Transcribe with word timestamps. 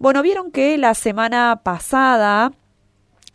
Bueno, 0.00 0.22
vieron 0.22 0.50
que 0.50 0.78
la 0.78 0.94
semana 0.94 1.60
pasada 1.62 2.52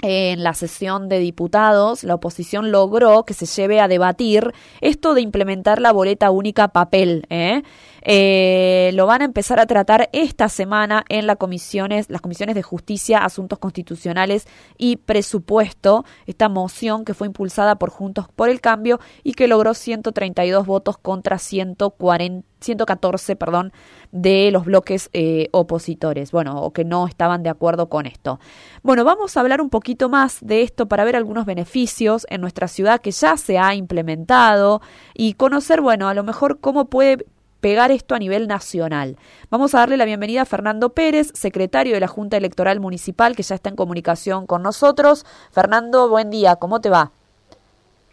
en 0.01 0.43
la 0.43 0.55
sesión 0.55 1.09
de 1.09 1.19
diputados, 1.19 2.03
la 2.03 2.15
oposición 2.15 2.71
logró 2.71 3.23
que 3.23 3.35
se 3.35 3.45
lleve 3.45 3.79
a 3.81 3.87
debatir 3.87 4.51
esto 4.81 5.13
de 5.13 5.21
implementar 5.21 5.79
la 5.79 5.93
boleta 5.93 6.31
única 6.31 6.69
papel. 6.69 7.27
¿eh? 7.29 7.61
Eh, 8.07 8.91
lo 8.93 9.07
van 9.07 9.23
a 9.23 9.25
empezar 9.25 9.59
a 9.59 9.65
tratar 9.65 10.09
esta 10.13 10.47
semana 10.47 11.03
en 11.09 11.25
las 11.25 11.37
comisiones, 11.37 12.09
las 12.09 12.21
comisiones 12.21 12.53
de 12.53 12.61
justicia, 12.61 13.25
asuntos 13.25 13.57
constitucionales 13.57 14.47
y 14.77 14.97
presupuesto. 14.97 16.05
Esta 16.27 16.47
moción 16.47 17.03
que 17.03 17.15
fue 17.15 17.27
impulsada 17.27 17.75
por 17.75 17.89
Juntos 17.89 18.27
por 18.35 18.49
el 18.49 18.61
Cambio 18.61 18.99
y 19.23 19.33
que 19.33 19.47
logró 19.47 19.73
132 19.73 20.67
votos 20.67 20.97
contra 20.99 21.39
140, 21.39 22.47
114, 22.59 23.35
perdón, 23.35 23.73
de 24.11 24.49
los 24.51 24.65
bloques 24.65 25.09
eh, 25.13 25.49
opositores, 25.51 26.31
bueno, 26.31 26.61
o 26.61 26.73
que 26.73 26.83
no 26.83 27.07
estaban 27.07 27.43
de 27.43 27.49
acuerdo 27.49 27.89
con 27.89 28.05
esto. 28.05 28.39
Bueno, 28.81 29.03
vamos 29.03 29.35
a 29.35 29.41
hablar 29.41 29.61
un 29.61 29.69
poquito 29.69 30.09
más 30.09 30.39
de 30.41 30.61
esto 30.61 30.87
para 30.87 31.03
ver 31.03 31.15
algunos 31.15 31.45
beneficios 31.45 32.25
en 32.29 32.41
nuestra 32.41 32.67
ciudad 32.67 33.01
que 33.01 33.11
ya 33.11 33.37
se 33.37 33.57
ha 33.57 33.75
implementado 33.75 34.81
y 35.13 35.33
conocer, 35.33 35.81
bueno, 35.81 36.07
a 36.07 36.13
lo 36.13 36.23
mejor 36.23 36.59
cómo 36.59 36.85
puede 36.85 37.25
pegar 37.61 37.91
esto 37.91 38.15
a 38.15 38.19
nivel 38.19 38.47
nacional. 38.47 39.17
Vamos 39.49 39.73
a 39.73 39.79
darle 39.79 39.97
la 39.97 40.05
bienvenida 40.05 40.43
a 40.43 40.45
Fernando 40.45 40.89
Pérez, 40.89 41.31
secretario 41.33 41.93
de 41.93 41.99
la 41.99 42.07
Junta 42.07 42.37
Electoral 42.37 42.79
Municipal, 42.79 43.35
que 43.35 43.43
ya 43.43 43.55
está 43.55 43.69
en 43.69 43.75
comunicación 43.75 44.45
con 44.47 44.63
nosotros. 44.63 45.25
Fernando, 45.51 46.09
buen 46.09 46.29
día, 46.29 46.55
¿cómo 46.57 46.81
te 46.81 46.89
va? 46.89 47.11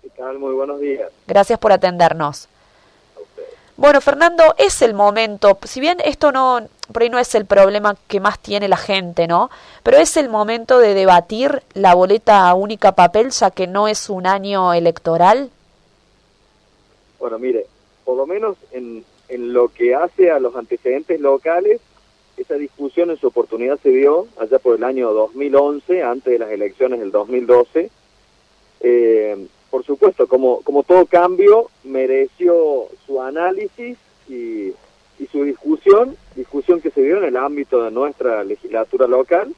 ¿Qué 0.01 0.11
tal? 0.11 0.39
Muy 0.39 0.55
buenos 0.55 0.81
días. 0.81 1.11
Gracias 1.27 1.59
por 1.59 1.73
atendernos. 1.73 2.49
Bueno, 3.77 4.01
Fernando, 4.01 4.55
es 4.59 4.83
el 4.83 4.95
momento, 4.95 5.59
si 5.65 5.81
bien 5.81 5.99
esto 6.05 6.31
no, 6.31 6.61
por 6.93 7.03
ahí 7.03 7.09
no 7.09 7.19
es 7.19 7.35
el 7.35 7.47
problema 7.47 7.97
que 8.07 8.21
más 8.21 8.39
tiene 8.39 8.69
la 8.69 8.77
gente, 8.77 9.27
¿no? 9.27 9.51
Pero 9.83 9.97
es 9.97 10.17
el 10.17 10.29
momento 10.29 10.79
de 10.79 10.95
debatir 10.95 11.63
la 11.73 11.95
boleta 11.95 12.53
única 12.55 12.93
papel, 12.93 13.31
ya 13.31 13.51
que 13.51 13.67
no 13.67 13.89
es 13.89 14.11
un 14.11 14.27
año 14.27 14.75
electoral. 14.75 15.51
Bueno, 17.19 17.39
mire, 17.39 17.67
por 18.05 18.17
lo 18.17 18.27
menos 18.27 18.57
en, 18.73 19.05
en 19.33 19.53
lo 19.53 19.69
que 19.69 19.95
hace 19.95 20.31
a 20.31 20.39
los 20.39 20.55
antecedentes 20.57 21.21
locales, 21.21 21.81
esa 22.37 22.55
discusión 22.55 23.11
en 23.11 23.17
su 23.17 23.29
oportunidad 23.29 23.79
se 23.83 23.91
dio 23.91 24.27
allá 24.39 24.59
por 24.59 24.77
el 24.77 24.85
año 24.85 25.13
2011, 25.13 26.03
antes 26.03 26.33
de 26.33 26.39
las 26.39 26.51
elecciones 26.51 27.01
del 27.01 27.11
2012. 27.11 27.91
Eh, 28.81 29.47
por 29.71 29.85
supuesto, 29.85 30.27
como, 30.27 30.61
como 30.63 30.83
todo 30.83 31.07
cambio, 31.07 31.71
mereció 31.85 32.89
su 33.07 33.23
análisis 33.23 33.97
y, 34.29 34.73
y 35.19 35.27
su 35.31 35.45
discusión, 35.45 36.17
discusión 36.37 36.81
que 36.81 36.91
se 36.91 37.03
dio 37.03 37.19
en 37.19 37.25
el 37.25 37.37
ámbito 37.37 37.83
de 37.83 37.91
nuestra 37.91 38.45
legislatura 38.45 39.07
local, 39.07 39.55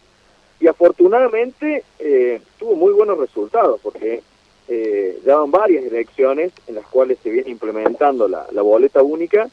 y 0.61 0.67
afortunadamente 0.69 1.84
eh, 1.98 2.41
tuvo 2.58 2.77
muy 2.77 2.92
buenos 2.92 3.19
resultados, 3.19 3.80
porque 3.83 4.22
eh, 4.69 5.20
ya 5.25 5.36
van 5.36 5.50
varias 5.50 5.84
elecciones 5.84 6.52
en 6.67 6.77
las 6.77 6.86
cuales 6.86 7.19
se 7.22 7.30
viene 7.30 7.50
implementando 7.50 8.28
la, 8.28 8.47
la 8.52 8.62
boleta 8.62 9.02
única, 9.02 9.50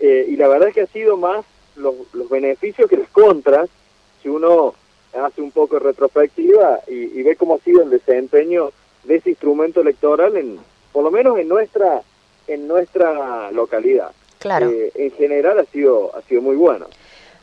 eh, 0.00 0.26
y 0.28 0.36
la 0.36 0.48
verdad 0.48 0.68
es 0.68 0.74
que 0.74 0.80
ha 0.82 0.86
sido 0.86 1.16
más 1.16 1.44
los, 1.76 1.94
los, 2.12 2.28
beneficios 2.28 2.88
que 2.88 2.96
las 2.96 3.08
contras, 3.10 3.68
si 4.22 4.28
uno 4.28 4.74
hace 5.12 5.40
un 5.40 5.50
poco 5.50 5.76
de 5.76 5.86
retrospectiva 5.86 6.80
y, 6.88 7.18
y, 7.18 7.22
ve 7.22 7.36
cómo 7.36 7.54
ha 7.54 7.58
sido 7.58 7.82
el 7.82 7.90
desempeño 7.90 8.72
de 9.04 9.16
ese 9.16 9.30
instrumento 9.30 9.80
electoral, 9.80 10.36
en 10.36 10.58
por 10.92 11.04
lo 11.04 11.10
menos 11.10 11.38
en 11.38 11.48
nuestra 11.48 12.02
en 12.46 12.66
nuestra 12.66 13.50
localidad. 13.52 14.10
Claro. 14.38 14.70
Eh, 14.70 14.90
en 14.94 15.10
general 15.12 15.58
ha 15.58 15.64
sido 15.64 16.16
ha 16.16 16.22
sido 16.22 16.42
muy 16.42 16.56
bueno. 16.56 16.86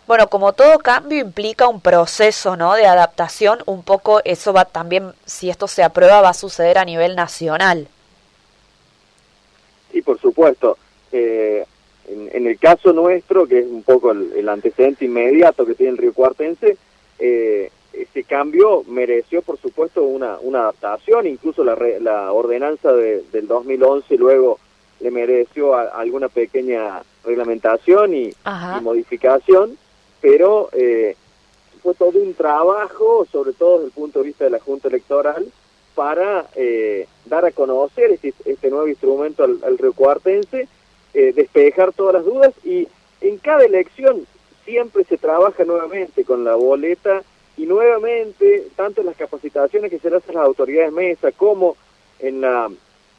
Bueno, 0.09 0.27
como 0.27 0.53
todo 0.53 0.79
cambio 0.79 1.19
implica 1.19 1.67
un 1.67 1.81
proceso, 1.81 2.55
¿no? 2.55 2.73
De 2.73 2.87
adaptación, 2.87 3.59
un 3.67 3.83
poco 3.83 4.21
eso 4.25 4.51
va 4.51 4.65
también, 4.65 5.13
si 5.25 5.51
esto 5.51 5.67
se 5.67 5.83
aprueba, 5.83 6.21
va 6.21 6.29
a 6.29 6.33
suceder 6.33 6.79
a 6.79 6.83
nivel 6.83 7.15
nacional. 7.15 7.87
Sí, 9.91 10.01
por 10.01 10.19
supuesto. 10.19 10.79
Eh, 11.11 11.63
en, 12.09 12.29
en, 12.33 12.47
el 12.47 12.57
caso 12.57 12.93
nuestro, 12.93 13.47
que 13.47 13.59
es 13.59 13.67
un 13.67 13.83
poco 13.83 14.11
el, 14.11 14.31
el, 14.35 14.49
antecedente 14.49 15.05
inmediato 15.05 15.65
que 15.65 15.75
tiene 15.75 15.91
el 15.91 15.97
Río 15.97 16.13
Cuartense, 16.13 16.77
eh, 17.19 17.71
ese 17.93 18.23
cambio 18.23 18.83
mereció, 18.87 19.41
por 19.41 19.57
supuesto, 19.59 20.03
una, 20.03 20.37
una 20.41 20.61
adaptación, 20.61 21.27
incluso 21.27 21.63
la, 21.63 21.75
re, 21.75 21.99
la 21.99 22.31
ordenanza 22.31 22.93
de, 22.93 23.23
del 23.31 23.47
2011 23.47 24.15
luego 24.17 24.59
le 24.99 25.11
mereció 25.11 25.75
a, 25.75 25.83
alguna 25.83 26.29
pequeña 26.29 27.01
reglamentación 27.23 28.13
y, 28.13 28.29
y 28.29 28.81
modificación, 28.81 29.77
pero 30.21 30.69
eh, 30.73 31.15
fue 31.81 31.93
todo 31.93 32.19
un 32.19 32.33
trabajo, 32.33 33.25
sobre 33.31 33.53
todo 33.53 33.77
desde 33.77 33.87
el 33.87 33.91
punto 33.91 34.19
de 34.19 34.25
vista 34.25 34.43
de 34.45 34.51
la 34.51 34.59
Junta 34.59 34.87
Electoral, 34.87 35.47
para 35.95 36.47
eh, 36.55 37.07
dar 37.25 37.45
a 37.45 37.51
conocer 37.51 38.11
este, 38.11 38.33
este 38.45 38.69
nuevo 38.69 38.87
instrumento 38.87 39.43
al, 39.43 39.59
al 39.63 39.77
Río 39.77 39.93
Cuartense, 39.93 40.67
eh, 41.13 41.33
despejar 41.33 41.93
todas 41.93 42.15
las 42.15 42.25
dudas 42.25 42.53
y 42.63 42.87
en 43.21 43.37
cada 43.37 43.65
elección 43.65 44.25
siempre 44.65 45.03
se 45.03 45.17
trabaja 45.17 45.63
nuevamente 45.65 46.23
con 46.23 46.43
la 46.43 46.55
boleta 46.55 47.23
y 47.57 47.65
nuevamente, 47.65 48.67
tanto 48.75 49.01
en 49.01 49.07
las 49.07 49.17
capacitaciones 49.17 49.89
que 49.89 49.99
se 49.99 50.09
le 50.09 50.17
hacen 50.17 50.37
a 50.37 50.39
las 50.39 50.47
autoridades 50.47 50.93
mesa 50.93 51.31
como 51.31 51.75
en 52.19 52.41
la, 52.41 52.69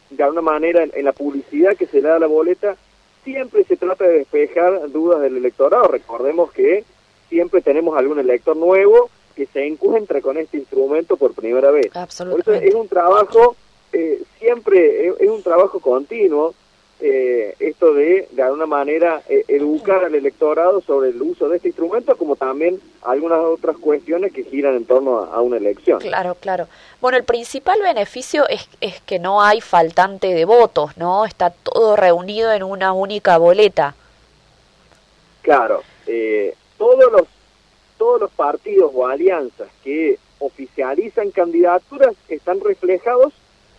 de 0.08 0.22
alguna 0.22 0.42
manera, 0.42 0.82
en, 0.82 0.92
en, 0.94 1.04
la 1.04 1.12
publicidad 1.12 1.76
que 1.76 1.86
se 1.86 2.00
le 2.00 2.08
da 2.08 2.16
a 2.16 2.20
la 2.20 2.26
boleta, 2.26 2.76
siempre 3.24 3.64
se 3.64 3.76
trata 3.76 4.04
de 4.04 4.18
despejar 4.18 4.90
dudas 4.90 5.20
del 5.20 5.36
electorado. 5.36 5.88
Recordemos 5.88 6.52
que 6.52 6.84
siempre 7.28 7.60
tenemos 7.60 7.96
algún 7.98 8.18
elector 8.18 8.56
nuevo 8.56 9.10
que 9.36 9.46
se 9.46 9.66
encuentra 9.66 10.20
con 10.20 10.36
este 10.36 10.58
instrumento 10.58 11.16
por 11.16 11.34
primera 11.34 11.70
vez. 11.70 11.88
Por 11.88 12.40
eso 12.40 12.52
es 12.52 12.74
un 12.74 12.88
trabajo, 12.88 13.56
eh, 13.92 14.22
siempre 14.38 15.08
es, 15.08 15.14
es 15.20 15.28
un 15.28 15.42
trabajo 15.42 15.80
continuo, 15.80 16.54
eh, 17.00 17.54
esto 17.58 17.94
de, 17.94 18.28
de 18.30 18.42
alguna 18.42 18.66
manera, 18.66 19.22
eh, 19.28 19.44
educar 19.48 20.04
al 20.04 20.14
electorado 20.14 20.80
sobre 20.82 21.10
el 21.10 21.22
uso 21.22 21.48
de 21.48 21.56
este 21.56 21.68
instrumento, 21.68 22.16
como 22.16 22.36
también 22.36 22.80
algunas 23.02 23.38
otras 23.40 23.76
cuestiones 23.78 24.32
que 24.32 24.44
giran 24.44 24.76
en 24.76 24.84
torno 24.84 25.20
a, 25.20 25.34
a, 25.34 25.40
una 25.40 25.56
elección. 25.56 26.00
Claro, 26.00 26.36
claro. 26.38 26.68
Bueno, 27.00 27.16
el 27.16 27.24
principal 27.24 27.80
beneficio 27.80 28.46
es, 28.48 28.68
es 28.80 29.00
que 29.00 29.18
no 29.18 29.42
hay 29.42 29.60
faltante 29.60 30.34
de 30.34 30.44
votos, 30.44 30.96
¿no? 30.96 31.24
Está 31.24 31.50
todo 31.50 31.96
reunido 31.96 32.52
en 32.52 32.62
una 32.62 32.92
única 32.92 33.38
boleta. 33.38 33.94
Claro. 35.42 35.82
Eh, 36.06 36.54
todos 36.76 37.10
los 37.12 37.22
todos 37.96 38.18
los 38.18 38.30
partidos 38.30 38.90
o 38.94 39.06
alianzas 39.06 39.68
que 39.84 40.18
oficializan 40.38 41.30
candidaturas 41.30 42.14
están 42.28 42.58
reflejados 42.60 43.34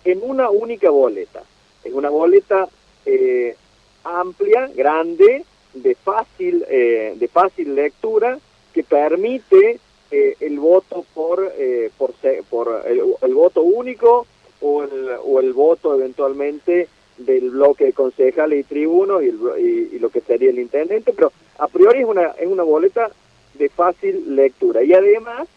en 0.06 0.20
una 0.22 0.52
única 0.52 0.92
boleta. 0.92 1.42
Es 1.84 1.92
una 1.92 2.10
boleta 2.10 2.70
eh, 3.06 3.56
amplia, 4.04 4.70
grande, 4.76 5.46
de 5.74 5.96
fácil, 5.96 6.66
eh, 6.70 7.14
de 7.16 7.28
fácil 7.28 7.76
lectura, 7.76 8.40
que 8.74 8.84
permite 8.84 9.80
eh, 10.12 10.36
el 10.40 10.60
voto 10.60 11.06
por, 11.14 11.54
eh, 11.58 11.90
por, 11.98 12.14
por 12.50 12.84
el, 12.86 13.34
voto 13.34 13.62
único 13.62 14.28
o 14.60 14.84
el, 14.84 15.10
o 15.24 15.40
el 15.40 15.54
voto 15.54 15.96
eventualmente 15.96 16.88
del 17.18 17.52
bloque 17.52 17.86
de 17.86 17.94
concejales 17.94 18.60
y 18.60 18.64
tribunos 18.64 19.24
y, 19.24 19.28
el, 19.28 19.90
y, 19.94 20.00
lo 20.00 20.10
que 20.10 20.22
sería 20.22 20.50
el 20.50 20.60
intendente, 20.60 21.14
pero 21.14 21.32
a 21.60 21.68
priori 21.68 22.00
es 22.00 22.06
una, 22.06 22.28
es 22.40 22.48
una 22.48 22.64
boleta 22.64 23.12
de 23.54 23.70
fácil 23.70 24.36
lectura. 24.36 24.84
Y 24.84 24.94
además 24.94 25.48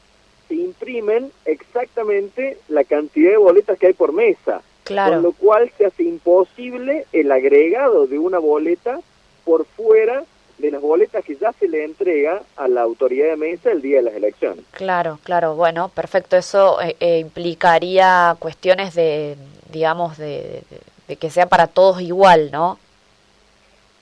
se 0.49 0.54
imprimen 0.54 1.31
exactamente 1.44 2.59
la 2.69 2.84
cantidad 2.84 3.31
de 3.31 3.37
boletas 3.38 3.78
que 3.78 3.88
hay 3.88 3.93
por 3.93 4.12
mesa. 4.12 4.62
Claro. 4.84 5.15
Con 5.15 5.22
lo 5.22 5.33
cual 5.33 5.71
se 5.77 5.87
hace 5.87 6.05
imposible 6.05 7.06
el 7.12 7.33
agregado 7.33 8.06
de 8.06 8.19
una 8.19 8.39
boleta 8.39 9.00
por 9.45 9.65
fuera 9.65 10.25
de 10.59 10.71
las 10.71 10.81
boletas 10.81 11.25
que 11.25 11.37
ya 11.37 11.53
se 11.53 11.69
le 11.69 11.84
entrega 11.84 12.43
a 12.56 12.69
la 12.69 12.83
autoridad 12.83 13.28
de 13.28 13.37
mesa 13.37 13.72
el 13.72 13.83
día 13.83 13.97
de 13.97 14.03
las 14.05 14.15
elecciones. 14.15 14.65
Claro, 14.71 15.19
claro, 15.25 15.57
bueno, 15.57 15.89
perfecto. 15.89 16.36
Eso 16.36 16.81
eh, 16.81 16.97
eh, 17.01 17.19
implicaría 17.19 18.36
cuestiones 18.39 18.95
de, 18.95 19.36
digamos, 19.72 20.16
de, 20.16 20.63
de, 20.71 20.78
de, 21.09 21.16
que 21.16 21.30
sea 21.30 21.47
para 21.47 21.66
todos 21.66 22.01
igual, 22.01 22.51
¿no? 22.53 22.78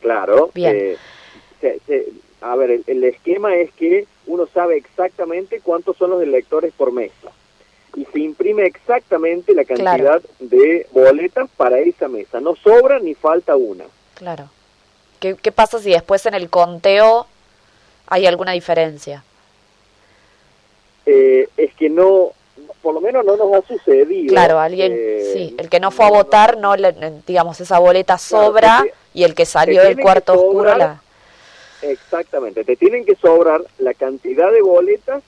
Claro. 0.00 0.50
Bien. 0.52 0.76
Eh, 0.76 0.96
se, 1.60 1.78
se, 1.86 2.06
a 2.42 2.54
ver, 2.56 2.70
el, 2.70 2.84
el, 2.86 3.04
esquema 3.04 3.54
es 3.54 3.72
que 3.72 4.06
uno 4.26 4.46
sabe 4.52 4.76
exactamente 4.76 5.60
cuántos 5.60 5.96
son 5.96 6.10
los 6.10 6.22
electores 6.22 6.72
por 6.76 6.92
mesa 6.92 7.32
y 7.94 8.04
se 8.06 8.20
imprime 8.20 8.64
exactamente 8.66 9.54
la 9.54 9.64
cantidad 9.64 10.20
claro. 10.20 10.22
de 10.40 10.86
boletas 10.92 11.48
para 11.56 11.78
esa 11.78 12.08
mesa. 12.08 12.40
No 12.40 12.56
sobra 12.56 12.98
ni 12.98 13.14
falta 13.14 13.56
una. 13.56 13.84
Claro. 14.14 14.48
¿Qué, 15.20 15.36
¿Qué, 15.36 15.52
pasa 15.52 15.78
si 15.78 15.90
después 15.90 16.24
en 16.26 16.34
el 16.34 16.48
conteo 16.50 17.26
hay 18.06 18.26
alguna 18.26 18.52
diferencia? 18.52 19.24
Eh, 21.06 21.48
es 21.56 21.74
que 21.74 21.88
no, 21.88 22.32
por 22.80 22.94
lo 22.94 23.00
menos 23.00 23.24
no 23.24 23.36
nos 23.36 23.52
ha 23.54 23.66
sucedido. 23.66 24.32
Claro, 24.32 24.58
alguien, 24.58 24.92
eh, 24.94 25.30
sí, 25.32 25.54
el 25.58 25.68
que 25.68 25.80
no 25.80 25.90
fue 25.90 26.06
a 26.06 26.10
votar, 26.10 26.58
no, 26.58 26.76
le, 26.76 26.94
digamos, 27.26 27.60
esa 27.60 27.78
boleta 27.78 28.18
sobra 28.18 28.80
claro, 28.82 28.90
y 29.14 29.24
el 29.24 29.34
que 29.34 29.46
salió 29.46 29.82
del 29.82 29.98
cuarto 29.98 30.34
oscuro 30.34 30.76
la 30.76 31.00
Exactamente, 31.82 32.62
te 32.62 32.76
tienen 32.76 33.04
que 33.04 33.16
sobrar 33.16 33.60
la 33.78 33.92
cantidad 33.94 34.52
de 34.52 34.62
boletas 34.62 35.22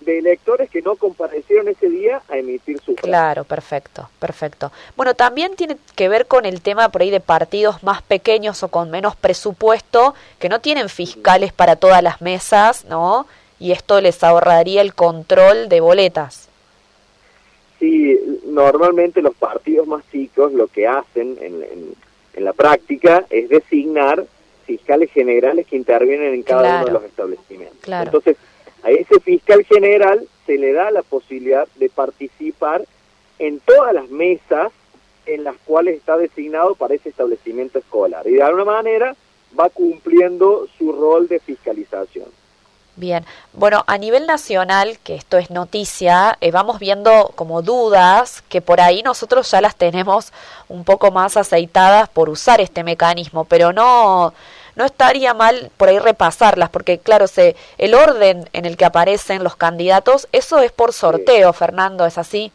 de 0.00 0.18
electores 0.18 0.70
que 0.70 0.82
no 0.82 0.96
comparecieron 0.96 1.68
ese 1.68 1.88
día 1.88 2.22
a 2.28 2.38
emitir 2.38 2.80
su 2.80 2.94
Claro, 2.94 3.44
perfecto, 3.44 4.08
perfecto. 4.18 4.72
Bueno, 4.96 5.14
también 5.14 5.56
tiene 5.56 5.76
que 5.94 6.08
ver 6.08 6.26
con 6.26 6.46
el 6.46 6.60
tema 6.60 6.88
por 6.88 7.02
ahí 7.02 7.10
de 7.10 7.20
partidos 7.20 7.82
más 7.82 8.02
pequeños 8.02 8.62
o 8.62 8.68
con 8.68 8.90
menos 8.90 9.16
presupuesto, 9.16 10.14
que 10.38 10.48
no 10.48 10.60
tienen 10.60 10.88
fiscales 10.88 11.52
para 11.52 11.76
todas 11.76 12.02
las 12.02 12.20
mesas, 12.20 12.84
¿no? 12.86 13.26
Y 13.58 13.72
esto 13.72 14.00
les 14.00 14.22
ahorraría 14.24 14.80
el 14.80 14.94
control 14.94 15.68
de 15.68 15.80
boletas. 15.80 16.48
Sí, 17.78 18.18
normalmente 18.46 19.22
los 19.22 19.34
partidos 19.34 19.86
más 19.86 20.02
chicos 20.10 20.52
lo 20.52 20.66
que 20.66 20.86
hacen 20.86 21.38
en, 21.40 21.62
en, 21.62 22.44
la 22.44 22.52
práctica 22.54 23.26
es 23.28 23.50
designar 23.50 24.24
fiscales 24.64 25.10
generales 25.12 25.66
que 25.66 25.76
intervienen 25.76 26.32
en 26.32 26.42
cada 26.42 26.76
uno 26.76 26.86
de 26.86 26.92
los 26.92 27.04
establecimientos. 27.04 27.86
Entonces, 27.86 28.36
a 28.82 28.90
ese 28.90 29.20
fiscal 29.20 29.64
general 29.64 30.26
se 30.46 30.58
le 30.58 30.72
da 30.72 30.90
la 30.90 31.02
posibilidad 31.02 31.68
de 31.76 31.88
participar 31.88 32.84
en 33.38 33.60
todas 33.60 33.94
las 33.94 34.08
mesas 34.10 34.72
en 35.26 35.44
las 35.44 35.56
cuales 35.64 35.96
está 35.96 36.16
designado 36.16 36.74
para 36.74 36.94
ese 36.94 37.10
establecimiento 37.10 37.78
escolar. 37.78 38.26
Y 38.26 38.32
de 38.32 38.42
alguna 38.42 38.64
manera 38.64 39.16
va 39.58 39.68
cumpliendo 39.68 40.66
su 40.78 40.92
rol 40.92 41.28
de 41.28 41.40
fiscalización. 41.40 42.26
Bien, 42.96 43.24
bueno, 43.52 43.84
a 43.86 43.96
nivel 43.96 44.26
nacional, 44.26 44.98
que 45.02 45.14
esto 45.14 45.38
es 45.38 45.50
noticia, 45.50 46.36
eh, 46.40 46.50
vamos 46.50 46.78
viendo 46.78 47.32
como 47.34 47.62
dudas 47.62 48.42
que 48.48 48.60
por 48.60 48.80
ahí 48.80 49.02
nosotros 49.02 49.50
ya 49.50 49.60
las 49.60 49.76
tenemos 49.76 50.32
un 50.68 50.84
poco 50.84 51.10
más 51.10 51.36
aceitadas 51.36 52.08
por 52.08 52.28
usar 52.28 52.60
este 52.60 52.84
mecanismo, 52.84 53.44
pero 53.44 53.72
no, 53.72 54.34
no 54.80 54.86
estaría 54.86 55.34
mal 55.34 55.70
por 55.76 55.90
ahí 55.90 55.98
repasarlas, 55.98 56.70
porque 56.70 56.96
claro, 56.96 57.26
se, 57.26 57.54
el 57.76 57.92
orden 57.92 58.48
en 58.54 58.64
el 58.64 58.78
que 58.78 58.86
aparecen 58.86 59.44
los 59.44 59.54
candidatos, 59.54 60.26
eso 60.32 60.58
es 60.60 60.72
por 60.72 60.94
sorteo, 60.94 61.52
Fernando, 61.52 62.06
¿es 62.06 62.16
así? 62.16 62.50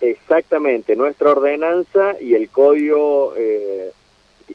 Exactamente, 0.00 0.96
nuestra 0.96 1.30
ordenanza 1.30 2.16
y 2.20 2.34
el 2.34 2.50
código 2.50 3.32
eh, 3.36 3.92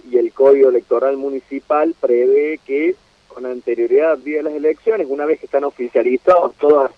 y 0.10 0.18
el 0.18 0.34
código 0.34 0.68
electoral 0.68 1.16
municipal 1.16 1.96
prevé 1.98 2.60
que 2.66 2.96
con 3.30 3.46
anterioridad 3.46 4.12
al 4.12 4.24
día 4.26 4.38
de 4.40 4.44
las 4.44 4.54
elecciones, 4.54 5.08
una 5.10 5.26
vez 5.26 5.40
que 5.40 5.46
están 5.46 5.64
oficializados 5.64 6.56
todas 6.56 6.92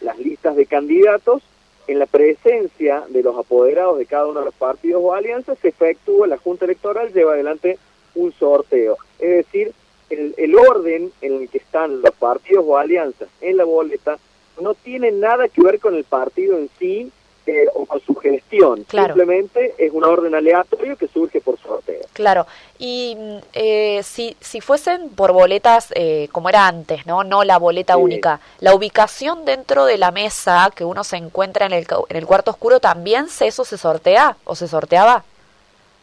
las 0.00 0.16
listas 0.16 0.54
de 0.54 0.66
candidatos, 0.66 1.42
en 1.88 1.98
la 1.98 2.06
presencia 2.06 3.02
de 3.08 3.24
los 3.24 3.36
apoderados 3.36 3.98
de 3.98 4.06
cada 4.06 4.28
uno 4.28 4.38
de 4.38 4.46
los 4.46 4.54
partidos 4.54 5.02
o 5.04 5.12
alianzas, 5.12 5.58
se 5.58 5.70
efectúa, 5.70 6.28
la 6.28 6.38
Junta 6.38 6.66
Electoral 6.66 7.12
lleva 7.12 7.32
adelante 7.32 7.78
un 8.14 8.30
sorteo. 8.30 8.96
Es 9.20 9.46
decir, 9.46 9.72
el, 10.08 10.34
el 10.36 10.54
orden 10.56 11.12
en 11.20 11.42
el 11.42 11.48
que 11.48 11.58
están 11.58 12.02
los 12.02 12.14
partidos 12.14 12.64
o 12.66 12.76
alianzas 12.76 13.28
en 13.40 13.56
la 13.56 13.64
boleta 13.64 14.18
no 14.60 14.74
tiene 14.74 15.10
nada 15.12 15.48
que 15.48 15.62
ver 15.62 15.78
con 15.78 15.94
el 15.94 16.04
partido 16.04 16.58
en 16.58 16.68
sí, 16.78 17.10
eh, 17.46 17.66
o 17.74 17.86
con 17.86 18.00
su 18.02 18.14
gestión. 18.14 18.84
Simplemente 18.88 19.74
es 19.78 19.92
una 19.92 20.08
orden 20.08 20.34
aleatorio 20.34 20.96
que 20.96 21.08
surge 21.08 21.40
por 21.40 21.58
sorteo. 21.58 22.02
Claro. 22.12 22.46
Y 22.78 23.16
eh, 23.54 24.02
si, 24.02 24.36
si 24.40 24.60
fuesen 24.60 25.08
por 25.08 25.32
boletas 25.32 25.88
eh, 25.96 26.28
como 26.32 26.50
era 26.50 26.68
antes, 26.68 27.06
¿no? 27.06 27.24
No 27.24 27.42
la 27.42 27.58
boleta 27.58 27.96
única. 27.96 28.40
¿La 28.60 28.74
ubicación 28.74 29.44
dentro 29.46 29.86
de 29.86 29.96
la 29.96 30.10
mesa 30.10 30.70
que 30.74 30.84
uno 30.84 31.02
se 31.02 31.16
encuentra 31.16 31.66
en 31.66 31.72
el, 31.72 31.86
en 32.08 32.16
el 32.16 32.26
cuarto 32.26 32.50
oscuro 32.50 32.78
también 32.78 33.28
se, 33.28 33.46
eso 33.46 33.64
se 33.64 33.78
sortea 33.78 34.36
o 34.44 34.54
se 34.54 34.68
sorteaba? 34.68 35.24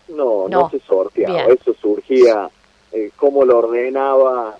No, 0.08 0.50
no, 0.50 0.70
se 0.72 0.80
sorteaba. 0.80 1.44
Eso 1.44 1.75
surgía 1.80 2.50
como 3.16 3.46
lo 3.46 3.60
ordenaba 3.60 4.58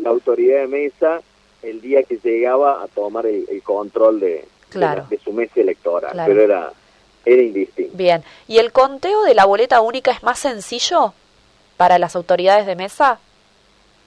la 0.00 0.10
autoridad 0.10 0.60
de 0.60 0.66
mesa 0.66 1.22
el 1.62 1.80
día 1.80 2.02
que 2.02 2.18
llegaba 2.22 2.82
a 2.82 2.88
tomar 2.88 3.26
el 3.26 3.62
control 3.62 4.20
de, 4.20 4.44
claro. 4.70 5.06
de, 5.10 5.18
su 5.18 5.32
mesa 5.32 5.60
electoral, 5.60 6.20
pero 6.26 6.40
era, 6.40 6.72
era 7.24 7.42
indistinto. 7.42 7.96
Bien, 7.96 8.22
¿y 8.48 8.58
el 8.58 8.72
conteo 8.72 9.24
de 9.24 9.34
la 9.34 9.44
boleta 9.44 9.80
única 9.80 10.10
es 10.10 10.22
más 10.22 10.38
sencillo 10.38 11.12
para 11.76 11.98
las 11.98 12.16
autoridades 12.16 12.66
de 12.66 12.76
mesa? 12.76 13.18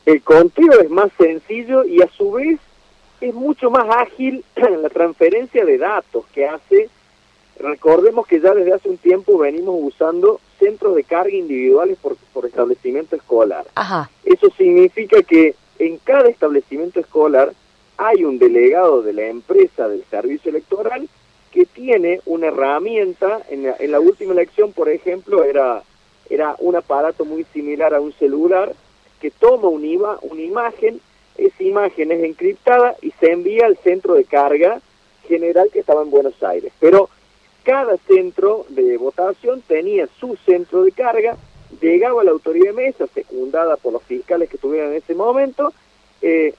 El 0.06 0.22
conteo 0.24 0.80
es 0.82 0.90
más 0.90 1.12
sencillo 1.18 1.84
y 1.84 2.02
a 2.02 2.10
su 2.10 2.32
vez 2.32 2.60
es 3.22 3.34
mucho 3.34 3.70
más 3.70 3.86
ágil 3.90 4.44
la 4.56 4.90
transferencia 4.90 5.64
de 5.64 5.78
datos 5.78 6.26
que 6.34 6.48
hace. 6.48 6.90
Recordemos 7.60 8.28
que 8.28 8.40
ya 8.40 8.54
desde 8.54 8.74
hace 8.74 8.90
un 8.90 8.98
tiempo 8.98 9.38
venimos 9.38 9.76
usando 9.80 10.40
centros 10.60 10.96
de 10.96 11.04
carga 11.04 11.34
individuales 11.34 11.98
por, 12.02 12.16
por 12.34 12.46
establecimiento 12.46 13.16
escolar. 13.16 13.66
Ajá. 13.76 14.10
Eso 14.24 14.50
significa 14.58 15.22
que 15.24 15.56
en 15.80 15.98
cada 16.00 16.30
establecimiento 16.30 17.00
escolar 17.00 17.54
hay 17.98 18.24
un 18.24 18.40
delegado 18.40 19.02
de 19.02 19.14
la 19.14 19.28
empresa 19.28 19.88
del 19.88 20.04
servicio 20.06 20.50
electoral 20.50 21.08
que 21.52 21.66
tiene 21.66 22.20
una 22.26 22.48
herramienta, 22.48 23.42
en 23.50 23.64
la, 23.64 23.76
en 23.78 23.92
la 23.92 24.00
última 24.00 24.34
elección, 24.34 24.74
por 24.74 24.90
ejemplo, 24.90 25.44
era, 25.44 25.84
era 26.30 26.56
un 26.60 26.76
aparato 26.76 27.26
muy 27.26 27.46
similar 27.54 27.94
a 27.94 28.02
un 28.02 28.12
celular 28.14 28.74
que 29.22 29.30
toma 29.30 29.68
un 29.68 29.86
IVA, 29.86 30.18
una 30.24 30.42
imagen, 30.42 31.00
esa 31.38 31.64
imagen 31.64 32.12
es 32.12 32.24
encriptada 32.24 32.96
y 33.02 33.12
se 33.20 33.32
envía 33.32 33.68
al 33.68 33.78
centro 33.78 34.16
de 34.16 34.26
carga 34.26 34.82
general 35.28 35.70
que 35.72 35.80
estaba 35.80 36.02
en 36.02 36.10
Buenos 36.10 36.42
Aires. 36.44 36.74
Pero 36.80 37.10
cada 37.64 37.98
centro 37.98 38.66
de 38.70 38.98
votación 38.98 39.62
tenía 39.62 40.08
su 40.20 40.36
centro 40.46 40.84
de 40.84 40.92
carga, 40.92 41.38
llegaba 41.82 42.24
la 42.24 42.32
autoridad 42.32 42.68
de 42.68 42.74
mesa, 42.74 43.08
secundada 43.08 43.78
por 43.78 43.94
los 43.94 44.04
fiscales 44.04 44.50
que 44.50 44.58
estuvieran 44.58 44.92
en 44.92 44.98
ese 44.98 45.16
momento, 45.16 45.74
eh, 46.22 46.54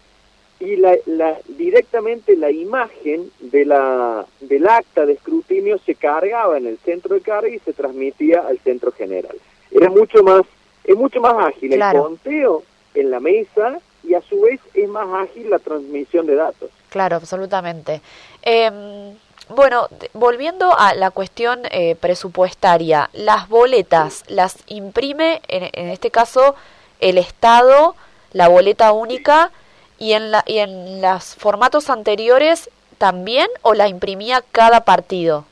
y 0.60 0.76
la, 0.76 0.96
la, 1.06 1.38
directamente 1.48 2.36
la 2.36 2.50
imagen 2.50 3.30
de 3.40 3.64
la, 3.64 4.24
del 4.40 4.66
acta 4.66 5.04
de 5.04 5.14
escrutinio 5.14 5.78
se 5.78 5.94
cargaba 5.94 6.56
en 6.56 6.66
el 6.66 6.78
centro 6.78 7.14
de 7.14 7.20
carga 7.20 7.48
y 7.48 7.58
se 7.58 7.72
transmitía 7.72 8.40
al 8.40 8.58
centro 8.60 8.92
general. 8.92 9.36
Era 9.70 9.90
mucho 9.90 10.22
más, 10.22 10.42
es 10.84 10.96
mucho 10.96 11.20
más 11.20 11.48
ágil 11.48 11.72
el 11.72 11.82
conteo 11.92 12.62
en 12.94 13.10
la 13.10 13.20
mesa 13.20 13.80
y 14.04 14.14
a 14.14 14.22
su 14.22 14.40
vez 14.40 14.60
es 14.74 14.88
más 14.88 15.28
ágil 15.28 15.50
la 15.50 15.58
transmisión 15.58 16.26
de 16.26 16.36
datos. 16.36 16.70
Claro, 16.94 17.16
absolutamente. 17.16 18.02
Em, 18.42 19.16
bueno, 19.48 19.88
volviendo 20.12 20.78
a 20.78 20.94
la 20.94 21.10
cuestión 21.10 21.62
eh, 21.72 21.96
presupuestaria, 21.96 23.10
las 23.12 23.48
boletas 23.48 24.22
las 24.28 24.58
imprime, 24.68 25.42
en, 25.48 25.70
en 25.72 25.88
este 25.88 26.12
caso, 26.12 26.54
el 27.00 27.18
Estado, 27.18 27.96
la 28.32 28.46
boleta 28.46 28.92
única 28.92 29.50
y 29.98 30.12
en, 30.12 30.30
la, 30.30 30.44
y 30.46 30.58
en 30.58 31.02
los 31.02 31.34
formatos 31.34 31.90
anteriores 31.90 32.70
también 32.96 33.48
o 33.62 33.74
la 33.74 33.88
imprimía 33.88 34.44
cada 34.52 34.84
partido? 34.84 35.46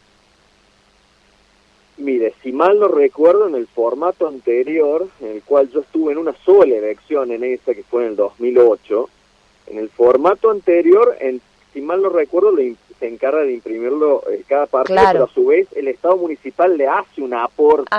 Mire, 1.97 2.35
si 2.41 2.53
mal 2.53 2.79
no 2.79 2.87
recuerdo, 2.87 3.49
en 3.49 3.57
el 3.57 3.67
formato 3.67 4.29
anterior, 4.29 5.09
en 5.21 5.33
el 5.33 5.43
cual 5.43 5.69
yo 5.73 5.81
estuve 5.81 6.13
en 6.13 6.19
una 6.19 6.37
sola 6.45 6.77
elección 6.77 7.33
en 7.33 7.43
esa, 7.43 7.75
que 7.75 7.83
fue 7.83 8.05
en 8.05 8.11
el 8.11 8.17
2008, 8.17 9.09
en 9.73 9.79
el 9.79 9.89
formato 9.89 10.51
anterior, 10.51 11.17
en, 11.21 11.41
si 11.73 11.81
mal 11.81 12.03
no 12.03 12.11
recuerdo, 12.11 12.55
se 12.99 13.09
encarga 13.09 13.43
de 13.43 13.55
imprimirlo 13.55 14.23
eh, 14.31 14.45
cada 14.47 14.67
partido, 14.67 15.01
pero 15.11 15.25
a 15.25 15.29
su 15.29 15.47
vez 15.47 15.67
el 15.75 15.89
Estado 15.89 16.17
municipal 16.17 16.77
le 16.77 16.87
hace 16.87 17.23
un 17.23 17.35
aporte 17.35 17.97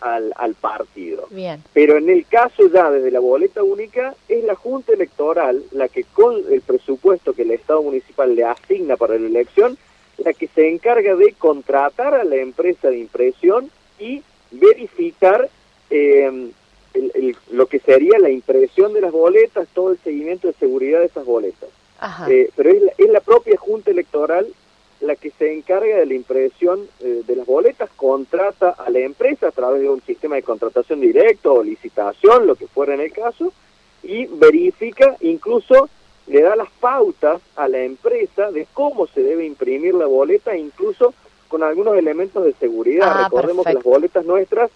al, 0.00 0.32
al 0.36 0.54
partido. 0.54 1.26
Bien. 1.30 1.62
Pero 1.72 1.98
en 1.98 2.08
el 2.08 2.26
caso 2.26 2.68
ya 2.72 2.90
desde 2.90 3.10
la 3.10 3.20
boleta 3.20 3.62
única, 3.62 4.14
es 4.28 4.44
la 4.44 4.54
Junta 4.54 4.92
Electoral 4.92 5.62
la 5.72 5.88
que 5.88 6.04
con 6.04 6.36
el 6.50 6.60
presupuesto 6.60 7.32
que 7.32 7.42
el 7.42 7.50
Estado 7.50 7.82
municipal 7.82 8.34
le 8.34 8.44
asigna 8.44 8.96
para 8.96 9.18
la 9.18 9.26
elección, 9.26 9.76
la 10.18 10.32
que 10.32 10.46
se 10.46 10.70
encarga 10.70 11.16
de 11.16 11.32
contratar 11.32 12.14
a 12.14 12.22
la 12.22 12.36
empresa 12.36 12.88
de 12.88 12.98
impresión 12.98 13.68
y 13.98 14.22
verificar 14.52 15.48
eh, 15.90 16.50
lo 17.50 17.66
que 17.66 17.80
sería 17.80 18.18
la 18.18 18.30
impresión 18.30 18.92
de 18.92 19.00
las 19.00 19.12
boletas, 19.12 19.68
todo 19.74 19.92
el 19.92 19.98
seguimiento 19.98 20.48
de 20.48 20.54
seguridad 20.54 21.00
de 21.00 21.06
esas 21.06 21.24
boletas. 21.24 21.68
Eh, 22.28 22.50
pero 22.54 22.70
es 22.70 22.82
es 22.98 23.08
la 23.08 23.20
propia 23.20 23.56
Junta 23.56 23.90
Electoral 23.90 24.46
la 25.04 25.16
que 25.16 25.30
se 25.30 25.52
encarga 25.52 25.96
de 25.96 26.06
la 26.06 26.14
impresión 26.14 26.88
eh, 27.00 27.22
de 27.26 27.36
las 27.36 27.46
boletas, 27.46 27.90
contrata 27.96 28.70
a 28.70 28.90
la 28.90 29.00
empresa 29.00 29.48
a 29.48 29.52
través 29.52 29.82
de 29.82 29.88
un 29.88 30.00
sistema 30.02 30.36
de 30.36 30.42
contratación 30.42 31.00
directo 31.00 31.52
o 31.52 31.62
licitación, 31.62 32.46
lo 32.46 32.54
que 32.56 32.66
fuera 32.66 32.94
en 32.94 33.00
el 33.00 33.12
caso, 33.12 33.52
y 34.02 34.26
verifica, 34.26 35.16
incluso 35.20 35.88
le 36.26 36.42
da 36.42 36.56
las 36.56 36.70
pautas 36.80 37.40
a 37.56 37.68
la 37.68 37.82
empresa 37.82 38.50
de 38.50 38.66
cómo 38.72 39.06
se 39.06 39.22
debe 39.22 39.44
imprimir 39.44 39.94
la 39.94 40.06
boleta, 40.06 40.56
incluso 40.56 41.14
con 41.48 41.62
algunos 41.62 41.96
elementos 41.96 42.44
de 42.44 42.54
seguridad. 42.54 43.08
Ah, 43.10 43.24
Recordemos 43.24 43.66
que 43.66 43.74
las 43.74 43.84
boletas 43.84 44.24
nuestras 44.24 44.70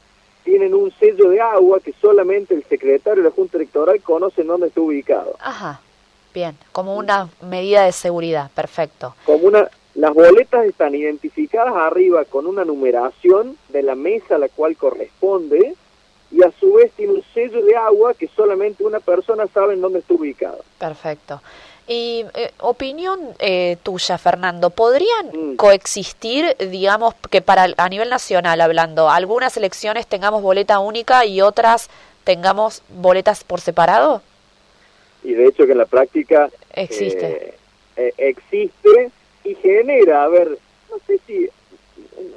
tienen 0.48 0.72
un 0.72 0.90
sello 0.98 1.28
de 1.28 1.42
agua 1.42 1.78
que 1.78 1.92
solamente 2.00 2.54
el 2.54 2.64
secretario 2.64 3.22
de 3.22 3.28
la 3.28 3.34
Junta 3.34 3.58
Electoral 3.58 4.00
conoce 4.00 4.40
en 4.40 4.46
dónde 4.46 4.68
está 4.68 4.80
ubicado. 4.80 5.36
Ajá, 5.40 5.82
bien, 6.32 6.56
como 6.72 6.96
una 6.96 7.28
medida 7.42 7.84
de 7.84 7.92
seguridad, 7.92 8.50
perfecto. 8.52 9.14
Como 9.26 9.46
una, 9.46 9.68
las 9.94 10.14
boletas 10.14 10.64
están 10.64 10.94
identificadas 10.94 11.74
arriba 11.76 12.24
con 12.24 12.46
una 12.46 12.64
numeración 12.64 13.58
de 13.68 13.82
la 13.82 13.94
mesa 13.94 14.36
a 14.36 14.38
la 14.38 14.48
cual 14.48 14.74
corresponde 14.78 15.74
y 16.30 16.42
a 16.42 16.50
su 16.58 16.72
vez 16.72 16.92
tiene 16.92 17.12
un 17.12 17.24
sello 17.34 17.62
de 17.62 17.76
agua 17.76 18.14
que 18.14 18.28
solamente 18.28 18.84
una 18.84 19.00
persona 19.00 19.46
sabe 19.52 19.74
en 19.74 19.82
dónde 19.82 19.98
está 19.98 20.14
ubicado. 20.14 20.64
Perfecto. 20.78 21.42
Y 21.90 22.26
eh, 22.34 22.52
opinión 22.58 23.18
eh, 23.38 23.78
tuya, 23.82 24.18
Fernando, 24.18 24.68
¿podrían 24.68 25.28
mm. 25.32 25.56
coexistir, 25.56 26.54
digamos, 26.58 27.14
que 27.30 27.40
para 27.40 27.66
a 27.78 27.88
nivel 27.88 28.10
nacional 28.10 28.60
hablando, 28.60 29.08
algunas 29.08 29.56
elecciones 29.56 30.06
tengamos 30.06 30.42
boleta 30.42 30.80
única 30.80 31.24
y 31.24 31.40
otras 31.40 31.88
tengamos 32.24 32.82
boletas 32.90 33.42
por 33.42 33.62
separado? 33.62 34.20
Y 35.24 35.32
de 35.32 35.46
hecho 35.46 35.64
que 35.64 35.72
en 35.72 35.78
la 35.78 35.86
práctica 35.86 36.50
existe, 36.74 37.54
eh, 37.96 38.12
existe 38.18 39.10
y 39.44 39.54
genera, 39.54 40.24
a 40.24 40.28
ver, 40.28 40.58
no 40.90 40.96
sé 41.06 41.18
si, 41.26 41.48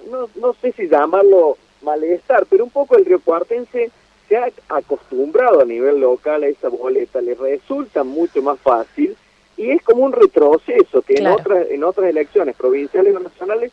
no, 0.09 0.29
no 0.35 0.55
sé 0.61 0.71
si 0.71 0.87
llamarlo 0.87 1.57
malestar, 1.81 2.45
pero 2.49 2.63
un 2.63 2.69
poco 2.69 2.95
el 2.95 3.03
río 3.03 3.19
Cuartense 3.19 3.91
se 4.29 4.37
ha 4.37 4.47
acostumbrado 4.69 5.59
a 5.59 5.65
nivel 5.65 5.99
local 5.99 6.43
a 6.43 6.47
esa 6.47 6.69
boleta, 6.69 7.19
le 7.19 7.35
resulta 7.35 8.05
mucho 8.05 8.41
más 8.41 8.57
fácil 8.61 9.17
y 9.61 9.69
es 9.69 9.81
como 9.83 10.03
un 10.03 10.11
retroceso 10.11 11.03
que 11.03 11.15
en 11.19 11.27
otras 11.27 11.69
en 11.69 11.83
otras 11.83 12.09
elecciones 12.09 12.55
provinciales 12.55 13.15
o 13.15 13.19
nacionales 13.19 13.71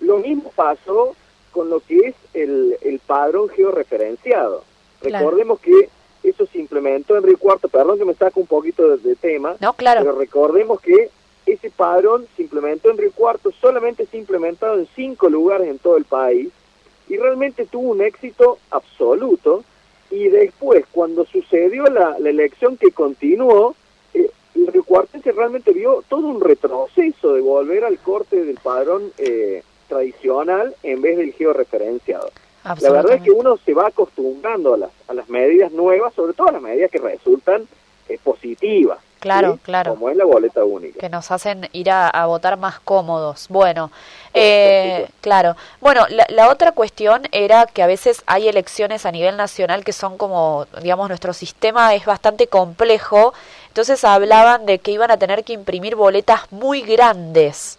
lo 0.00 0.16
mismo 0.16 0.50
pasó 0.56 1.14
con 1.52 1.68
lo 1.68 1.80
que 1.80 1.98
es 2.08 2.14
el, 2.32 2.76
el 2.80 2.98
padrón 3.00 3.50
georreferenciado. 3.50 4.64
Recordemos 5.02 5.60
que 5.60 5.90
eso 6.22 6.46
se 6.46 6.58
implementó 6.58 7.16
en 7.16 7.22
Río 7.22 7.38
Cuarto, 7.38 7.68
perdón 7.68 7.98
que 7.98 8.04
me 8.06 8.14
saco 8.14 8.40
un 8.40 8.46
poquito 8.46 8.96
de, 8.96 9.14
tema, 9.16 9.56
no, 9.60 9.74
claro. 9.74 10.00
pero 10.00 10.18
recordemos 10.18 10.80
que 10.80 11.10
ese 11.44 11.70
padrón 11.70 12.26
se 12.34 12.42
implementó 12.42 12.90
en 12.90 12.98
Río 12.98 13.12
Cuarto, 13.12 13.52
solamente 13.60 14.06
se 14.06 14.16
ha 14.16 14.20
implementado 14.20 14.78
en 14.78 14.88
cinco 14.96 15.28
lugares 15.28 15.68
en 15.68 15.78
todo 15.78 15.98
el 15.98 16.04
país 16.04 16.50
y 17.08 17.16
realmente 17.18 17.66
tuvo 17.66 17.90
un 17.90 18.00
éxito 18.00 18.58
absoluto 18.70 19.64
y 20.10 20.28
después 20.28 20.84
cuando 20.92 21.26
sucedió 21.26 21.84
la, 21.84 22.18
la 22.18 22.30
elección 22.30 22.76
que 22.76 22.90
continuó, 22.90 23.74
el 24.56 24.84
Cuartense 24.84 25.32
realmente 25.32 25.72
vio 25.72 26.02
todo 26.08 26.26
un 26.26 26.40
retroceso 26.40 27.34
de 27.34 27.40
volver 27.40 27.84
al 27.84 27.98
corte 27.98 28.44
del 28.44 28.56
padrón 28.56 29.12
eh, 29.18 29.62
tradicional 29.88 30.74
en 30.82 31.02
vez 31.02 31.16
del 31.16 31.32
georreferenciado. 31.32 32.30
La 32.80 32.90
verdad 32.90 33.12
es 33.12 33.22
que 33.22 33.30
uno 33.30 33.56
se 33.58 33.74
va 33.74 33.86
acostumbrando 33.86 34.74
a 34.74 34.78
las, 34.78 34.90
a 35.06 35.14
las 35.14 35.28
medidas 35.28 35.70
nuevas, 35.70 36.12
sobre 36.14 36.32
todo 36.32 36.48
a 36.48 36.52
las 36.52 36.62
medidas 36.62 36.90
que 36.90 36.98
resultan 36.98 37.68
eh, 38.08 38.18
positivas. 38.22 38.98
Claro, 39.20 39.58
claro. 39.62 39.94
Como 39.94 40.10
es 40.10 40.16
la 40.16 40.24
boleta 40.24 40.64
única. 40.64 41.00
Que 41.00 41.08
nos 41.08 41.30
hacen 41.30 41.68
ir 41.72 41.90
a, 41.90 42.26
votar 42.26 42.58
más 42.58 42.78
cómodos. 42.80 43.46
Bueno, 43.48 43.90
eh, 44.34 45.08
claro. 45.20 45.56
Bueno, 45.80 46.06
la, 46.10 46.26
la, 46.28 46.48
otra 46.48 46.72
cuestión 46.72 47.22
era 47.32 47.66
que 47.66 47.82
a 47.82 47.86
veces 47.86 48.22
hay 48.26 48.46
elecciones 48.46 49.06
a 49.06 49.10
nivel 49.10 49.36
nacional 49.36 49.84
que 49.84 49.92
son 49.92 50.18
como, 50.18 50.66
digamos, 50.82 51.08
nuestro 51.08 51.32
sistema 51.32 51.94
es 51.94 52.04
bastante 52.04 52.46
complejo 52.46 53.32
entonces 53.76 54.04
hablaban 54.04 54.64
de 54.64 54.78
que 54.78 54.90
iban 54.90 55.10
a 55.10 55.18
tener 55.18 55.44
que 55.44 55.52
imprimir 55.52 55.96
boletas 55.96 56.50
muy 56.50 56.80
grandes, 56.80 57.78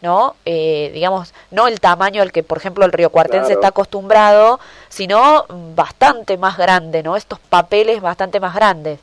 ¿no? 0.00 0.36
Eh, 0.46 0.90
digamos, 0.94 1.34
no 1.50 1.68
el 1.68 1.80
tamaño 1.80 2.22
al 2.22 2.32
que, 2.32 2.42
por 2.42 2.56
ejemplo, 2.56 2.86
el 2.86 2.92
Río 2.92 3.10
Cuartense 3.10 3.52
está 3.52 3.66
acostumbrado, 3.66 4.58
sino 4.88 5.44
bastante 5.74 6.38
más 6.38 6.56
grande, 6.56 7.02
¿no? 7.02 7.14
Estos 7.14 7.40
papeles 7.40 8.00
bastante 8.00 8.40
más 8.40 8.54
grandes. 8.54 9.00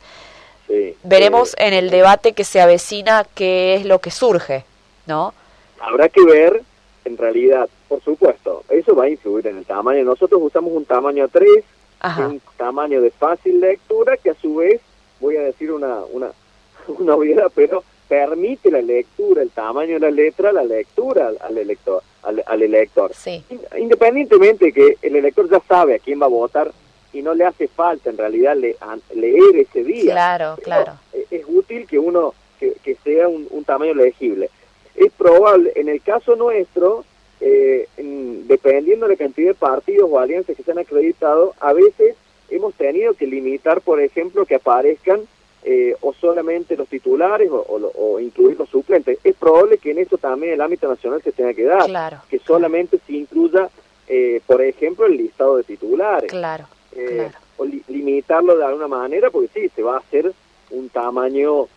Veremos 1.04 1.54
en 1.60 1.76
el 1.76 1.92
debate 1.92 2.34
que 2.34 2.44
se 2.44 2.60
avecina 2.60 3.24
qué 3.36 3.76
es 3.76 3.86
lo 3.86 4.00
que 4.00 4.10
surge, 4.10 4.66
¿no? 5.06 5.36
Habrá 5.80 6.10
que 6.10 6.26
ver, 6.26 6.64
en 7.06 7.20
realidad, 7.20 7.70
por 7.88 8.02
supuesto, 8.02 8.64
eso 8.70 8.96
va 8.96 9.04
a 9.04 9.10
influir 9.10 9.46
en 9.46 9.60
el 9.60 9.66
tamaño. 9.66 10.04
Nosotros 10.06 10.42
usamos 10.42 10.72
un 10.74 10.86
tamaño 10.86 11.28
3, 11.28 11.48
un 12.18 12.42
tamaño 12.58 13.00
de 13.00 13.12
fácil 13.12 13.62
lectura, 13.62 14.18
que 14.18 14.32
a 14.32 14.36
su 14.42 14.56
vez 14.56 14.82
voy 15.22 15.38
a 15.38 15.42
decir 15.42 15.72
una, 15.72 16.00
una, 16.12 16.32
una 16.88 17.16
obviedad, 17.16 17.52
pero 17.56 17.84
permite 18.10 18.70
la 18.70 18.82
lectura, 18.82 19.42
el 19.42 19.52
tamaño 19.52 19.94
de 19.94 20.00
la 20.02 20.12
letra, 20.12 20.52
la 20.52 20.66
lectura 20.66 21.32
al, 21.40 21.58
elector. 21.58 22.04
Al, 22.24 22.62
elector. 22.62 23.12
Independientemente 23.78 24.66
de 24.66 24.74
que 24.74 24.98
el 25.02 25.16
elector 25.16 25.50
ya 25.50 25.62
sabe 25.62 25.96
a 25.96 26.00
quién 26.00 26.22
va 26.22 26.26
a 26.26 26.30
votar 26.30 26.74
y 27.14 27.22
no 27.22 27.34
le 27.34 27.46
hace 27.46 27.70
falta 27.70 28.10
en 28.10 28.18
realidad 28.18 28.58
leer 28.58 29.56
ese 29.56 29.84
día. 29.86 30.12
Claro, 30.12 30.58
claro. 30.62 30.94
Es, 31.30 31.44
útil 31.48 31.88
que 31.88 32.00
uno, 32.00 32.34
que, 32.60 32.74
que 32.84 32.96
sea 32.96 33.30
un, 33.30 33.48
un, 33.50 33.64
tamaño 33.64 33.94
legible. 33.94 34.50
Es 34.96 35.14
probable, 35.14 35.72
en 35.76 35.88
el 35.88 36.02
caso 36.02 36.36
nuestro, 36.36 37.06
eh, 37.40 37.88
dependiendo 38.46 39.08
de 39.08 39.14
la 39.14 39.18
cantidad 39.18 39.50
de 39.50 39.56
partidos 39.56 40.10
o 40.12 40.20
alianzas 40.20 40.56
que 40.56 40.64
se 40.64 40.72
han 40.72 40.80
acreditado, 40.80 41.54
a 41.60 41.74
veces 41.74 42.16
hemos 42.52 42.76
tenido 42.76 43.14
que 43.14 43.26
limitar, 43.26 43.82
por 43.82 44.02
ejemplo, 44.02 44.46
que 44.46 44.56
aparezcan 44.56 45.22
eh, 45.64 45.96
o 46.02 46.14
solamente 46.14 46.76
los 46.76 46.88
titulares 46.88 47.50
o, 47.52 48.20
incluir 48.20 48.58
los 48.60 48.70
suplentes. 48.70 49.20
Es 49.24 49.36
probable 49.36 49.78
que 49.78 49.92
en 49.92 50.00
eso 50.00 50.18
también 50.18 50.54
el 50.54 50.62
ámbito 50.62 50.88
nacional 50.88 51.22
se 51.22 51.32
tenga 51.32 51.54
que 51.54 51.64
dar, 51.64 52.22
que 52.30 52.40
solamente 52.40 53.00
se 53.06 53.14
incluya, 53.14 53.70
eh, 54.08 54.42
por 54.46 54.62
ejemplo, 54.62 55.06
el 55.06 55.18
listado 55.18 55.58
de 55.58 55.64
titulares. 55.64 56.30
Claro, 56.30 56.66
eh, 56.96 57.32
O 57.58 57.66
limitarlo 57.66 58.58
de 58.58 58.66
alguna 58.66 58.88
manera, 58.88 59.30
porque 59.30 59.50
sí, 59.54 59.70
se 59.76 59.82
va 59.82 59.96
a 59.96 60.00
hacer 60.00 60.32
un 60.72 60.90
tamaño 60.90 61.68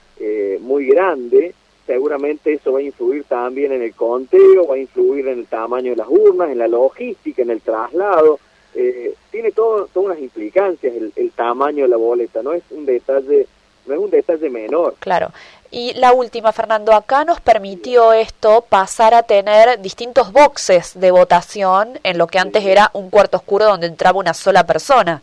muy 0.61 0.87
grande. 0.87 1.55
Seguramente 1.87 2.55
eso 2.55 2.73
va 2.73 2.79
a 2.79 2.83
influir 2.83 3.25
también 3.25 3.73
en 3.73 3.83
el 3.83 3.95
conteo, 3.95 4.67
va 4.67 4.77
a 4.77 4.79
influir 4.79 5.29
en 5.29 5.41
el 5.41 5.47
tamaño 5.47 5.91
de 5.91 5.97
las 5.97 6.09
urnas, 6.09 6.49
en 6.49 6.59
la 6.59 6.69
logística, 6.69 7.43
en 7.43 7.51
el 7.51 7.61
traslado 7.61 8.39
eh, 8.75 9.15
tiene 9.31 9.53
todo, 9.53 9.87
todas 9.93 10.07
unas 10.07 10.19
implicancias 10.19 10.93
el, 10.95 11.31
tamaño 11.33 11.85
de 11.85 11.89
la 11.89 11.97
boleta, 11.97 12.43
no 12.43 12.53
es 12.53 12.63
un 12.71 12.87
detalle 12.87 13.47
no 13.87 13.95
es 13.95 14.01
un 14.01 14.11
detalle 14.11 14.49
menor. 14.49 14.95
Claro. 14.99 15.31
Y 15.71 15.93
la 15.95 16.15
última, 16.15 16.53
Fernando, 16.53 16.93
acá 16.93 17.25
nos 17.25 17.41
permitió 17.41 18.13
esto 18.15 18.65
pasar 18.67 19.13
a 19.13 19.25
tener 19.25 19.81
distintos 19.83 20.33
boxes 20.33 20.99
de 20.99 21.11
votación 21.11 21.99
en 22.03 22.17
lo 22.17 22.27
que 22.27 22.39
antes 22.39 22.65
era 22.65 22.91
un 22.95 23.11
cuarto 23.11 23.37
oscuro 23.37 23.67
donde 23.67 23.89
entraba 23.89 24.19
una 24.19 24.33
sola 24.33 24.65
persona. 24.65 25.21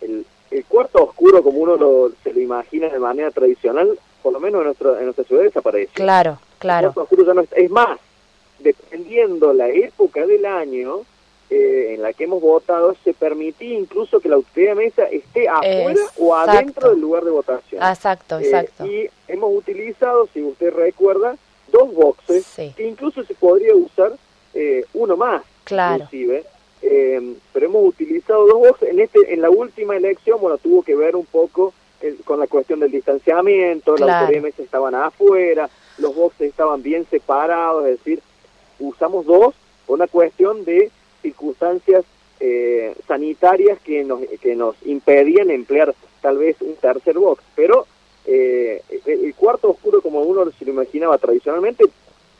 El, 0.00 0.24
cuarto 0.68 1.04
oscuro, 1.04 1.42
como 1.42 1.58
uno 1.58 1.76
lo, 1.76 2.12
se 2.22 2.32
lo 2.32 2.40
imagina 2.40 2.88
de 2.88 2.98
manera 2.98 3.30
tradicional, 3.30 3.98
por 4.22 4.32
lo 4.32 4.38
menos 4.38 4.60
en, 4.60 4.66
nuestro, 4.66 4.98
en 4.98 5.04
nuestra 5.04 5.24
ciudad 5.24 5.42
desaparece. 5.42 5.92
Claro, 5.94 6.38
claro. 6.58 6.88
El 6.88 6.94
cuarto 6.94 7.14
oscuro 7.14 7.26
ya 7.26 7.34
no 7.34 7.44
es 7.50 7.70
más, 7.70 7.98
dependiendo 8.58 9.52
la 9.52 9.68
época 9.68 10.26
del 10.26 10.44
año, 10.44 11.00
eh, 11.48 11.94
en 11.94 12.02
la 12.02 12.12
que 12.12 12.24
hemos 12.24 12.40
votado 12.40 12.96
se 13.04 13.14
permitía 13.14 13.78
incluso 13.78 14.18
que 14.18 14.28
la 14.28 14.34
autoridad 14.34 14.74
de 14.74 14.84
mesa 14.84 15.04
esté 15.04 15.48
afuera 15.48 16.00
o 16.18 16.34
adentro 16.34 16.90
del 16.90 17.00
lugar 17.00 17.24
de 17.24 17.30
votación. 17.30 17.80
Exacto, 17.82 18.40
eh, 18.40 18.46
exacto. 18.46 18.84
y 18.84 19.08
hemos 19.28 19.54
utilizado, 19.54 20.28
si 20.34 20.42
usted 20.42 20.72
recuerda, 20.72 21.36
dos 21.70 21.94
boxes 21.94 22.44
que 22.76 22.88
incluso 22.88 23.22
se 23.22 23.34
podría 23.34 23.76
usar 23.76 24.14
eh, 24.54 24.84
uno 24.94 25.16
más, 25.16 25.44
claro. 25.62 26.04
inclusive. 26.04 26.44
pero 27.52 27.66
hemos 27.66 27.84
utilizado 27.84 28.44
dos 28.46 28.58
boxes. 28.58 28.88
En, 28.90 28.98
este, 28.98 29.32
en 29.32 29.40
la 29.40 29.50
última 29.50 29.96
elección, 29.96 30.40
bueno, 30.40 30.58
tuvo 30.58 30.82
que 30.82 30.96
ver 30.96 31.14
un 31.14 31.26
poco 31.26 31.72
con 32.24 32.40
la 32.40 32.48
cuestión 32.48 32.80
del 32.80 32.90
distanciamiento, 32.90 33.96
la 33.96 34.20
autoridad 34.20 34.28
de 34.28 34.40
mesa 34.40 34.62
estaban 34.62 34.96
afuera, 34.96 35.70
los 35.98 36.12
boxes 36.12 36.50
estaban 36.50 36.82
bien 36.82 37.06
separados, 37.08 37.86
es 37.86 37.98
decir, 37.98 38.20
usamos 38.80 39.26
dos 39.26 39.54
por 39.86 39.94
una 39.94 40.08
cuestión 40.08 40.64
de 40.64 40.90
circunstancias 41.22 42.04
eh, 42.40 42.94
sanitarias 43.06 43.78
que 43.80 44.04
nos, 44.04 44.20
que 44.40 44.54
nos 44.54 44.76
impedían 44.84 45.50
emplear 45.50 45.94
tal 46.20 46.38
vez 46.38 46.56
un 46.60 46.74
tercer 46.76 47.18
box. 47.18 47.42
Pero 47.54 47.86
eh, 48.26 48.82
el 49.06 49.34
cuarto 49.34 49.70
oscuro, 49.70 50.00
como 50.00 50.20
uno 50.20 50.50
se 50.58 50.64
lo 50.64 50.72
imaginaba 50.72 51.18
tradicionalmente, 51.18 51.84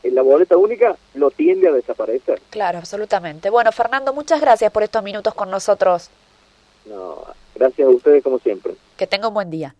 en 0.02 0.14
la 0.14 0.23
boleta 0.23 0.56
única 0.56 0.97
lo 1.14 1.30
tiende 1.30 1.68
a 1.68 1.73
desaparecer. 1.73 2.40
Claro, 2.50 2.78
absolutamente. 2.78 3.50
Bueno, 3.50 3.73
Fernando, 3.73 4.12
muchas 4.12 4.40
gracias 4.40 4.71
por 4.71 4.83
estos 4.83 5.02
minutos 5.02 5.35
con 5.35 5.50
nosotros. 5.50 6.11
No, 6.85 7.25
gracias 7.54 7.88
a 7.88 7.90
ustedes 7.90 8.23
como 8.23 8.38
siempre. 8.38 8.75
Que 8.97 9.06
tenga 9.06 9.28
un 9.28 9.35
buen 9.35 9.50
día 9.50 9.75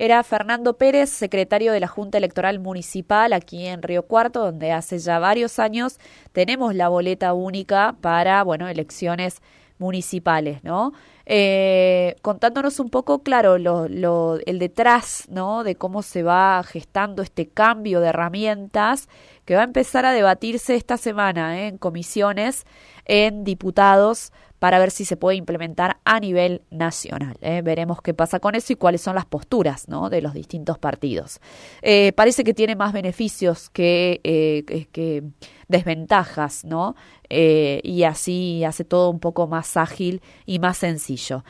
era 0.00 0.22
Fernando 0.22 0.78
Pérez, 0.78 1.10
secretario 1.10 1.72
de 1.72 1.80
la 1.80 1.88
Junta 1.88 2.18
Electoral 2.18 2.60
Municipal 2.60 3.32
aquí 3.32 3.66
en 3.66 3.82
Río 3.82 4.04
Cuarto, 4.04 4.44
donde 4.44 4.70
hace 4.70 5.00
ya 5.00 5.18
varios 5.18 5.58
años 5.58 5.98
tenemos 6.30 6.72
la 6.76 6.88
boleta 6.88 7.32
única 7.32 7.96
para, 8.00 8.44
bueno, 8.44 8.68
elecciones 8.68 9.42
municipales, 9.78 10.62
¿no? 10.62 10.92
Eh, 11.26 12.14
contándonos 12.22 12.78
un 12.78 12.90
poco, 12.90 13.24
claro, 13.24 13.58
lo, 13.58 13.88
lo, 13.88 14.38
el 14.46 14.60
detrás, 14.60 15.24
¿no? 15.30 15.64
De 15.64 15.74
cómo 15.74 16.02
se 16.02 16.22
va 16.22 16.62
gestando 16.62 17.20
este 17.22 17.48
cambio 17.48 17.98
de 18.00 18.08
herramientas 18.08 19.08
que 19.44 19.56
va 19.56 19.62
a 19.62 19.64
empezar 19.64 20.06
a 20.06 20.12
debatirse 20.12 20.76
esta 20.76 20.96
semana 20.96 21.58
¿eh? 21.60 21.66
en 21.68 21.78
comisiones, 21.78 22.66
en 23.04 23.42
diputados, 23.42 24.32
para 24.58 24.78
ver 24.78 24.90
si 24.90 25.04
se 25.04 25.16
puede 25.16 25.36
implementar 25.36 25.98
a 26.04 26.20
nivel 26.20 26.62
nacional. 26.70 27.36
¿eh? 27.40 27.62
Veremos 27.62 28.02
qué 28.02 28.14
pasa 28.14 28.40
con 28.40 28.54
eso 28.54 28.72
y 28.72 28.76
cuáles 28.76 29.00
son 29.00 29.14
las 29.14 29.26
posturas 29.26 29.86
de 30.10 30.20
los 30.20 30.34
distintos 30.34 30.78
partidos. 30.78 31.40
Eh, 31.82 32.12
parece 32.12 32.44
que 32.44 32.54
tiene 32.54 32.76
más 32.76 32.92
beneficios 32.92 33.70
que, 33.70 34.20
eh, 34.24 35.22
desventajas, 35.68 36.64
¿no? 36.64 36.94
Y 37.30 38.04
así 38.04 38.64
hace 38.64 38.84
todo 38.84 39.10
un 39.10 39.20
poco 39.20 39.46
más 39.46 39.76
ágil 39.76 40.22
y 40.46 40.58
más 40.60 40.78
sencillo. 40.78 41.44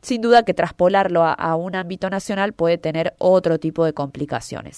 Sin 0.00 0.22
duda 0.22 0.44
que 0.44 0.54
traspolarlo 0.54 1.24
a, 1.24 1.54
un 1.56 1.76
ámbito 1.76 2.08
nacional 2.08 2.54
puede 2.54 2.78
tener 2.78 3.14
otro 3.18 3.58
tipo 3.58 3.84
de 3.84 3.92
complicaciones. 3.92 4.76